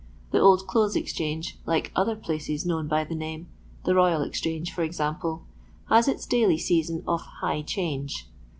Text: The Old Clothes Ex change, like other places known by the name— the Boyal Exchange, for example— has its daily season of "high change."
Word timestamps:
The 0.31 0.39
Old 0.39 0.65
Clothes 0.65 0.97
Ex 0.97 1.13
change, 1.13 1.59
like 1.67 1.91
other 1.95 2.15
places 2.15 2.65
known 2.65 2.87
by 2.87 3.03
the 3.03 3.13
name— 3.13 3.49
the 3.85 3.91
Boyal 3.93 4.25
Exchange, 4.25 4.73
for 4.73 4.81
example— 4.81 5.43
has 5.91 6.07
its 6.07 6.25
daily 6.25 6.57
season 6.57 7.03
of 7.07 7.21
"high 7.21 7.61
change." 7.61 8.27